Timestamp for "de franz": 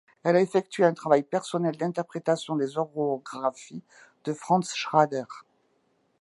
4.23-4.73